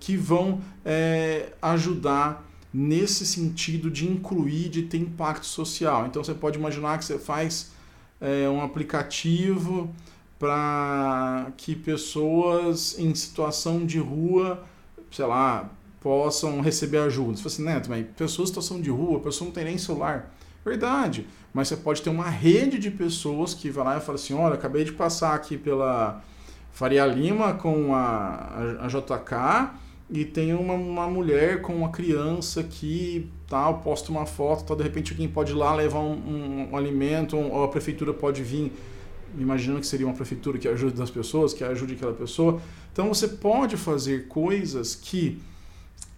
[0.00, 6.04] que vão é, ajudar nesse sentido de incluir, de ter impacto social.
[6.06, 7.70] Então você pode imaginar que você faz
[8.20, 9.88] é, um aplicativo
[10.36, 14.64] para que pessoas em situação de rua,
[15.12, 15.70] sei lá,
[16.02, 17.36] possam receber ajuda.
[17.36, 20.34] Você fala assim, Neto, mas pessoas em situação de rua, pessoa não tem nem celular.
[20.64, 24.32] Verdade, mas você pode ter uma rede de pessoas que vai lá e fala assim,
[24.34, 26.22] olha, acabei de passar aqui pela
[26.72, 29.76] Faria Lima com a, a, JK
[30.08, 34.84] e tem uma, uma mulher com uma criança que tal, posta uma foto, tal, de
[34.84, 38.42] repente alguém pode ir lá levar um, um, um alimento, um, ou a prefeitura pode
[38.44, 38.72] vir,
[39.36, 42.60] imaginando que seria uma prefeitura que ajude as pessoas, que ajude aquela pessoa.
[42.92, 45.40] Então você pode fazer coisas que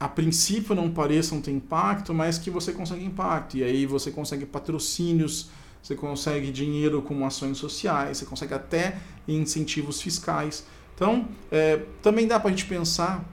[0.05, 3.57] a princípio não pareçam ter impacto, mas que você consegue impacto.
[3.57, 5.49] E aí você consegue patrocínios,
[5.83, 10.67] você consegue dinheiro com ações sociais, você consegue até incentivos fiscais.
[10.95, 13.25] Então, é, também dá para a gente pensar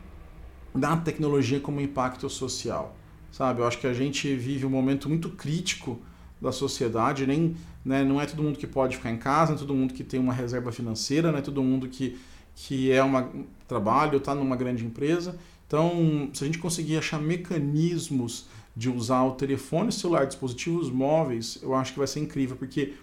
[0.74, 2.96] da tecnologia como impacto social,
[3.34, 3.60] sabe?
[3.60, 6.00] Eu acho que a gente vive um momento muito crítico
[6.42, 7.54] da sociedade, nem,
[7.84, 10.06] né, não é todo mundo que pode ficar em casa, não é todo mundo que
[10.06, 12.18] tem uma reserva financeira, não é todo mundo que,
[12.56, 15.38] que é um trabalho, está numa grande empresa.
[15.72, 21.74] Então, se a gente conseguir achar mecanismos de usar o telefone celular, dispositivos móveis, eu
[21.74, 22.96] acho que vai ser incrível, porque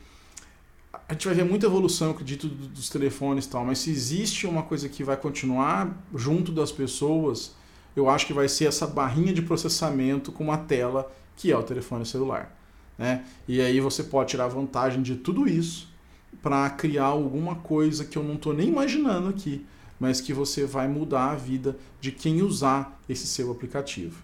[1.09, 4.63] a gente vai ver muita evolução, acredito, dos telefones e tal, mas se existe uma
[4.63, 7.55] coisa que vai continuar junto das pessoas,
[7.97, 11.63] eu acho que vai ser essa barrinha de processamento com uma tela que é o
[11.63, 12.55] telefone celular.
[12.99, 13.25] Né?
[13.49, 15.89] E aí você pode tirar vantagem de tudo isso
[16.43, 19.65] para criar alguma coisa que eu não estou nem imaginando aqui,
[19.99, 24.23] mas que você vai mudar a vida de quem usar esse seu aplicativo.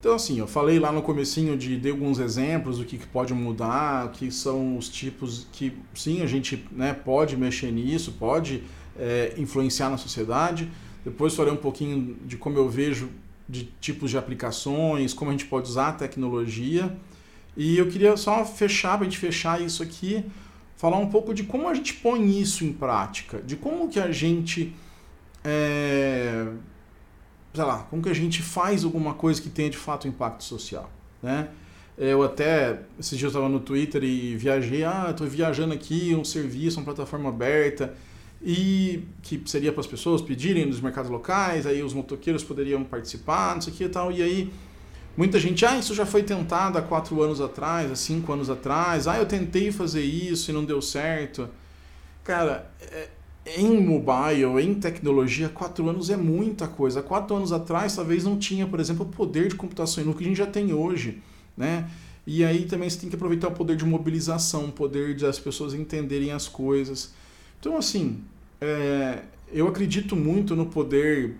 [0.00, 3.34] Então assim, eu falei lá no comecinho de dei alguns exemplos do que, que pode
[3.34, 8.62] mudar, que são os tipos que sim a gente né, pode mexer nisso, pode
[8.96, 10.70] é, influenciar na sociedade.
[11.04, 13.10] Depois falei um pouquinho de como eu vejo
[13.48, 16.96] de tipos de aplicações, como a gente pode usar a tecnologia.
[17.56, 20.24] E eu queria só fechar, para a gente fechar isso aqui,
[20.78, 24.10] falar um pouco de como a gente põe isso em prática, de como que a
[24.10, 24.72] gente
[25.44, 26.46] é,
[27.52, 30.90] sei lá, como que a gente faz alguma coisa que tenha de fato impacto social,
[31.22, 31.48] né?
[31.96, 36.24] Eu até, esses dias eu estava no Twitter e viajei, ah, estou viajando aqui, um
[36.24, 37.92] serviço, uma plataforma aberta,
[38.40, 43.56] e que seria para as pessoas pedirem nos mercados locais, aí os motoqueiros poderiam participar,
[43.56, 44.52] não sei o que e tal, e aí
[45.16, 49.08] muita gente, ah, isso já foi tentado há quatro anos atrás, há cinco anos atrás,
[49.08, 51.48] ah, eu tentei fazer isso e não deu certo.
[52.24, 53.08] Cara, é,
[53.56, 57.02] em mobile, em tecnologia, quatro anos é muita coisa.
[57.02, 60.26] Quatro anos atrás, talvez não tinha, por exemplo, o poder de computação no que a
[60.26, 61.22] gente já tem hoje,
[61.56, 61.88] né?
[62.26, 65.38] E aí também você tem que aproveitar o poder de mobilização, o poder de as
[65.38, 67.14] pessoas entenderem as coisas.
[67.58, 68.22] Então, assim,
[68.60, 71.36] é, eu acredito muito no poder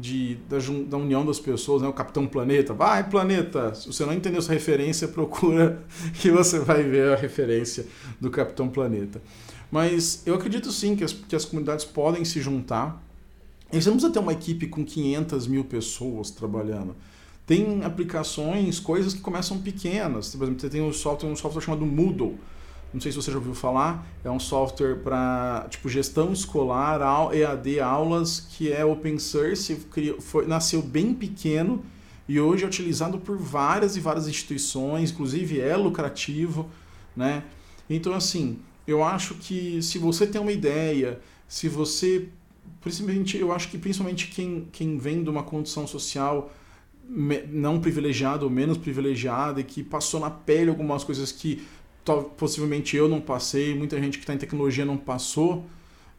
[0.00, 1.88] de, da, da, união das pessoas, né?
[1.88, 2.74] o Capitão Planeta.
[2.74, 3.74] Vai, planeta!
[3.74, 5.82] Se você não entendeu essa referência, procura
[6.14, 7.86] que você vai ver a referência
[8.20, 9.20] do Capitão Planeta.
[9.70, 13.02] Mas eu acredito sim que as, que as comunidades podem se juntar.
[13.72, 16.96] E você não precisa ter uma equipe com 500 mil pessoas trabalhando.
[17.46, 20.34] Tem aplicações, coisas que começam pequenas.
[20.34, 22.38] Por exemplo, você tem um software, um software chamado Moodle.
[22.92, 24.06] Não sei se você já ouviu falar.
[24.24, 27.00] É um software para tipo gestão escolar,
[27.34, 29.76] EAD, aulas, que é open source.
[30.20, 31.84] Foi, nasceu bem pequeno
[32.28, 36.68] e hoje é utilizado por várias e várias instituições, inclusive é lucrativo,
[37.16, 37.44] né?
[37.88, 42.28] Então assim, eu acho que se você tem uma ideia, se você.
[42.80, 46.52] Principalmente, eu acho que principalmente quem, quem vem de uma condição social
[47.50, 51.66] não privilegiada ou menos privilegiada e que passou na pele algumas coisas que
[52.14, 55.64] possivelmente eu não passei, muita gente que está em tecnologia não passou.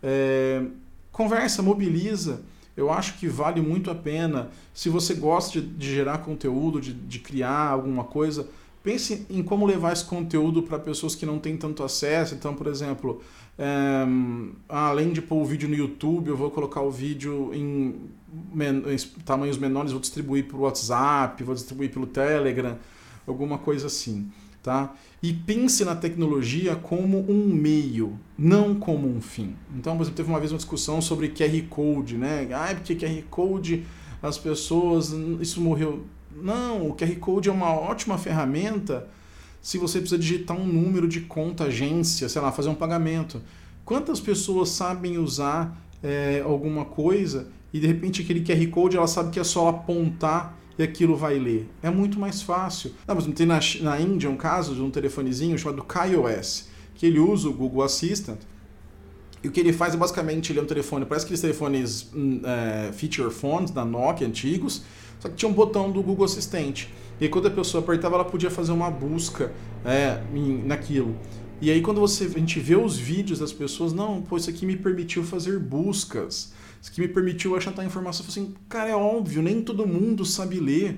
[0.01, 0.63] É,
[1.11, 2.41] conversa, mobiliza.
[2.75, 4.49] Eu acho que vale muito a pena.
[4.73, 8.47] Se você gosta de, de gerar conteúdo, de, de criar alguma coisa,
[8.81, 12.35] pense em como levar esse conteúdo para pessoas que não têm tanto acesso.
[12.35, 13.21] Então, por exemplo,
[13.57, 14.05] é,
[14.69, 17.95] além de pôr o vídeo no YouTube, eu vou colocar o vídeo em,
[18.55, 22.77] em tamanhos menores, vou distribuir pelo WhatsApp, vou distribuir pelo Telegram,
[23.27, 24.31] alguma coisa assim.
[24.61, 24.93] Tá?
[25.23, 29.55] E pense na tecnologia como um meio, não como um fim.
[29.75, 32.47] Então, por exemplo, teve uma vez uma discussão sobre QR Code, né?
[32.51, 33.85] Ah, porque QR Code
[34.21, 36.05] as pessoas, isso morreu.
[36.35, 39.07] Não, o QR Code é uma ótima ferramenta
[39.61, 43.41] se você precisa digitar um número de conta agência, sei lá, fazer um pagamento.
[43.83, 49.31] Quantas pessoas sabem usar é, alguma coisa e de repente aquele QR Code ela sabe
[49.31, 51.69] que é só apontar e aquilo vai ler?
[51.83, 52.93] É muito mais fácil.
[53.07, 57.19] Não, mas tem na, na Índia um caso de um telefonezinho chamado KaiOS, que ele
[57.19, 58.39] usa o Google Assistant
[59.43, 62.41] e o que ele faz é basicamente, ele é um telefone, parece aqueles telefones hum,
[62.43, 64.81] é, feature phones da Nokia antigos,
[65.19, 66.93] só que tinha um botão do Google Assistente.
[67.19, 69.51] E quando a pessoa apertava, ela podia fazer uma busca
[69.85, 70.21] é,
[70.65, 71.15] naquilo.
[71.61, 74.65] E aí quando você, a gente vê os vídeos das pessoas, não, pô, isso aqui
[74.65, 78.25] me permitiu fazer buscas, isso aqui me permitiu achar tal informação.
[78.25, 80.97] Eu assim, cara, é óbvio, nem todo mundo sabe ler.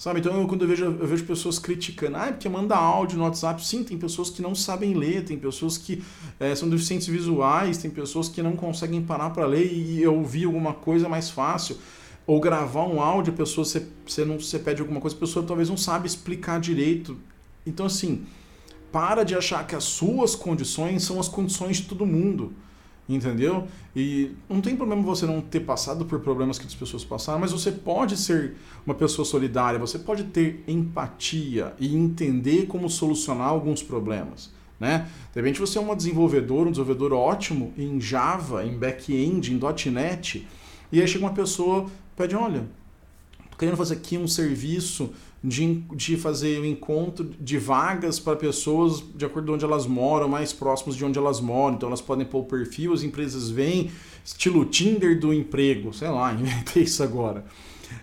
[0.00, 0.20] Sabe?
[0.20, 3.24] Então, eu, quando eu vejo, eu vejo pessoas criticando, ah, é porque manda áudio no
[3.24, 3.62] WhatsApp.
[3.62, 6.02] Sim, tem pessoas que não sabem ler, tem pessoas que
[6.40, 10.72] é, são deficientes visuais, tem pessoas que não conseguem parar para ler e ouvir alguma
[10.72, 11.76] coisa mais fácil.
[12.26, 15.44] Ou gravar um áudio, a pessoa, você, você, não, você pede alguma coisa, a pessoa
[15.44, 17.18] talvez não sabe explicar direito.
[17.66, 18.24] Então, assim,
[18.92, 22.52] para de achar que as suas condições são as condições de todo mundo
[23.14, 23.66] entendeu?
[23.94, 27.52] E não tem problema você não ter passado por problemas que as pessoas passaram, mas
[27.52, 28.54] você pode ser
[28.86, 34.50] uma pessoa solidária, você pode ter empatia e entender como solucionar alguns problemas.
[34.78, 35.08] Né?
[35.32, 40.46] De repente você é uma desenvolvedora, um desenvolvedor ótimo em Java, em back-end, em .NET,
[40.90, 42.66] e aí chega uma pessoa pede, olha,
[43.50, 45.10] tô querendo fazer aqui um serviço
[45.42, 49.86] de, de fazer o um encontro de vagas para pessoas de acordo com onde elas
[49.86, 51.76] moram, mais próximos de onde elas moram.
[51.76, 53.90] Então elas podem pôr o perfil, as empresas vêm,
[54.24, 57.44] estilo Tinder do emprego, sei lá, inventei isso agora.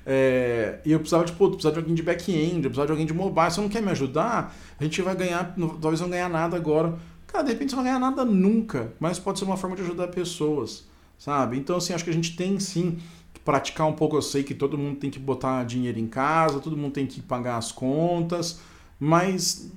[0.06, 3.06] É, e eu precisava de, pô, precisava de alguém de back-end, eu precisava de alguém
[3.06, 3.52] de mobile.
[3.52, 4.56] Você não quer me ajudar?
[4.80, 6.98] A gente vai ganhar, talvez não ganhar nada agora.
[7.28, 9.84] Cara, de repente você não vai ganhar nada nunca, mas pode ser uma forma de
[9.84, 10.86] ajudar pessoas,
[11.18, 11.58] sabe?
[11.58, 12.98] Então, assim, acho que a gente tem sim
[13.40, 14.16] praticar um pouco.
[14.16, 17.22] Eu sei que todo mundo tem que botar dinheiro em casa, todo mundo tem que
[17.22, 18.60] pagar as contas,
[19.00, 19.72] mas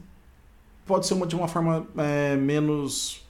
[0.87, 3.23] pode ser uma, de uma forma é, menos,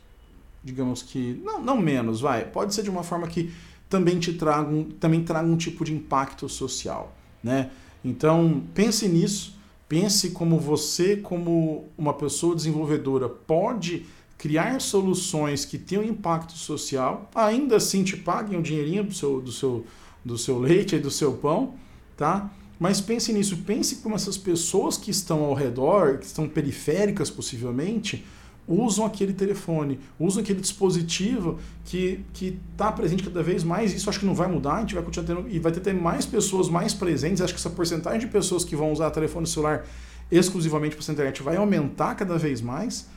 [0.64, 3.52] digamos que, não, não menos, vai, pode ser de uma forma que
[3.88, 7.70] também te traga um, também traga um tipo de impacto social, né?
[8.04, 14.06] Então pense nisso, pense como você, como uma pessoa desenvolvedora, pode
[14.38, 19.52] criar soluções que tenham impacto social, ainda assim te paguem o dinheirinho do seu, do
[19.52, 19.84] seu
[20.24, 21.74] do seu leite e do seu pão,
[22.16, 22.50] tá?
[22.78, 28.24] Mas pense nisso, pense como essas pessoas que estão ao redor, que estão periféricas possivelmente,
[28.66, 32.24] usam aquele telefone, usam aquele dispositivo que
[32.72, 33.92] está presente cada vez mais.
[33.92, 35.92] Isso acho que não vai mudar, a gente vai continuar tendo, e vai ter, ter
[35.92, 37.42] mais pessoas mais presentes.
[37.42, 39.84] Acho que essa porcentagem de pessoas que vão usar telefone celular
[40.30, 43.08] exclusivamente para a internet vai aumentar cada vez mais,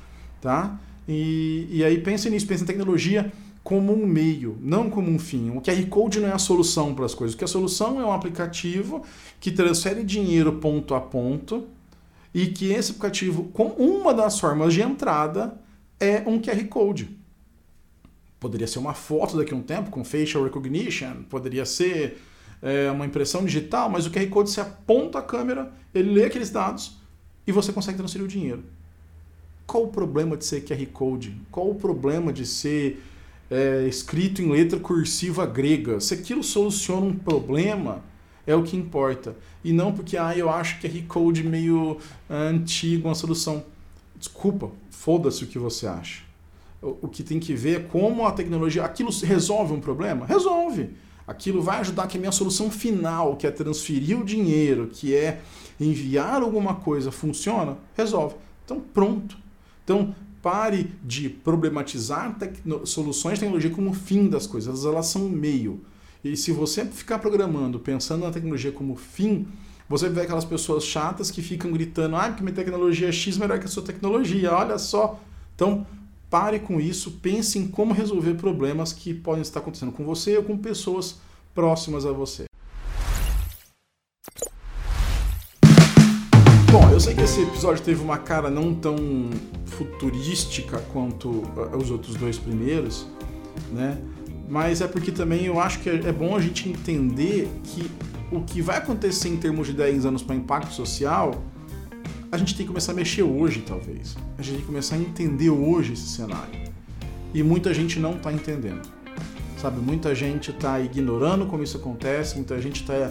[0.41, 0.77] tá?
[1.07, 3.31] E, e aí pense nisso, pense em tecnologia
[3.63, 5.49] como um meio, não como um fim.
[5.51, 7.33] O QR Code não é a solução para as coisas.
[7.33, 9.03] O que a solução é um aplicativo
[9.39, 11.65] que transfere dinheiro ponto a ponto
[12.33, 15.57] e que esse aplicativo, com uma das formas de entrada,
[15.99, 17.17] é um QR Code.
[18.39, 22.21] Poderia ser uma foto daqui a um tempo com facial recognition, poderia ser
[22.61, 26.49] é, uma impressão digital, mas o QR Code você aponta a câmera, ele lê aqueles
[26.49, 26.97] dados
[27.47, 28.63] e você consegue transferir o dinheiro.
[29.65, 31.39] Qual o problema de ser QR Code?
[31.49, 33.01] Qual o problema de ser
[33.53, 35.99] é, escrito em letra cursiva grega.
[35.99, 38.01] Se aquilo soluciona um problema,
[38.47, 39.35] é o que importa.
[39.63, 41.97] E não porque ah, eu acho que é Recode meio
[42.29, 43.63] ah, antigo, uma solução.
[44.17, 46.23] Desculpa, foda-se o que você acha.
[46.81, 48.83] O, o que tem que ver é como a tecnologia.
[48.83, 50.25] Aquilo resolve um problema?
[50.25, 50.89] Resolve.
[51.25, 55.39] Aquilo vai ajudar que a minha solução final, que é transferir o dinheiro, que é
[55.79, 57.77] enviar alguma coisa, funciona?
[57.95, 58.35] Resolve.
[58.65, 59.37] Então, pronto.
[59.83, 62.37] Então, Pare de problematizar
[62.85, 65.83] soluções de tecnologia como fim das coisas, elas são meio.
[66.23, 69.47] E se você ficar programando pensando na tecnologia como fim,
[69.89, 73.57] você vê aquelas pessoas chatas que ficam gritando: ah, porque minha tecnologia é X melhor
[73.57, 75.19] que a sua tecnologia, olha só.
[75.55, 75.87] Então,
[76.29, 80.43] pare com isso, pense em como resolver problemas que podem estar acontecendo com você ou
[80.43, 81.21] com pessoas
[81.55, 82.45] próximas a você.
[87.03, 88.95] Sei que esse episódio teve uma cara não tão
[89.65, 93.05] futurística quanto eh, os outros dois primeiros,
[93.73, 93.97] né?
[94.47, 97.91] Mas é porque também eu acho que é bom a gente entender que
[98.31, 101.43] o que vai acontecer em termos de 10 anos para impacto social,
[102.31, 104.15] a gente tem que começar a mexer hoje, talvez.
[104.37, 106.57] A gente tem que começar a entender hoje esse cenário.
[107.33, 108.87] E muita gente não está entendendo.
[109.63, 113.09] Sabe, muita gente está ignorando como isso acontece, muita gente está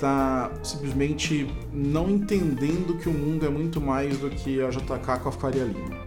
[0.00, 5.28] tá simplesmente não entendendo que o mundo é muito mais do que a JK com
[5.28, 6.04] a Faria Lima.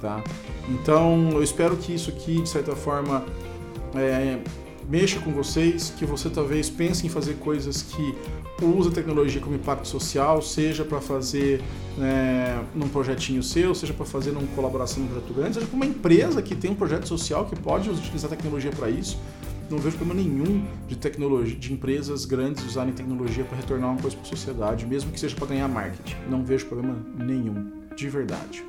[0.00, 0.24] Tá?
[0.68, 3.24] Então, eu espero que isso aqui, de certa forma,
[3.94, 4.40] é,
[4.88, 8.16] mexa com vocês, que você talvez pense em fazer coisas que
[8.64, 11.62] usa tecnologia como impacto social, seja para fazer
[12.00, 15.86] é, num projetinho seu, seja para fazer numa colaboração num projeto grande, seja para uma
[15.86, 19.18] empresa que tem um projeto social que pode utilizar tecnologia para isso.
[19.70, 24.16] Não vejo problema nenhum de tecnologia, de empresas grandes usarem tecnologia para retornar uma coisa
[24.16, 26.16] para a sociedade, mesmo que seja para ganhar marketing.
[26.30, 28.64] Não vejo problema nenhum, de verdade.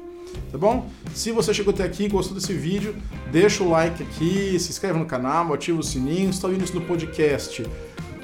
[0.51, 0.89] Tá bom?
[1.13, 2.95] Se você chegou até aqui e gostou desse vídeo,
[3.31, 6.81] deixa o like aqui, se inscreve no canal, ativa o sininho, está ouvindo isso no
[6.81, 7.65] podcast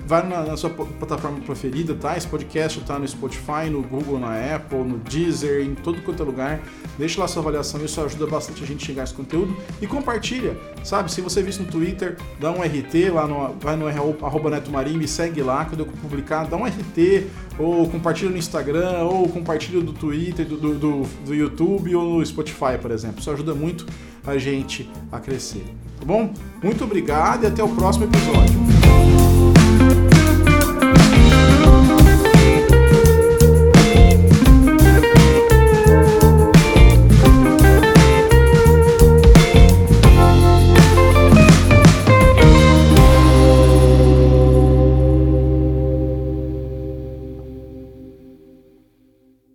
[0.05, 2.15] vai na, na, sua plataforma preferida, tá?
[2.15, 6.25] Esse podcast tá no Spotify, no Google, na Apple, no Deezer, em todo quanto é
[6.25, 6.61] lugar.
[6.97, 9.55] Deixa lá sua avaliação, isso ajuda bastante a gente a chegar esse conteúdo.
[9.81, 11.11] E compartilha, sabe?
[11.11, 14.71] Se você viu isso no Twitter, dá um RT lá no, vai no arroba Neto
[14.71, 17.27] Marim, me segue lá, quando eu publicar, dá um RT,
[17.57, 22.77] ou compartilha no Instagram, ou compartilha do Twitter, do, do, do YouTube ou no Spotify,
[22.79, 23.19] por exemplo.
[23.19, 23.85] Isso ajuda muito
[24.25, 25.65] a gente a crescer.
[25.99, 26.33] Tá bom?
[26.61, 28.74] Muito obrigado e até o próximo episódio.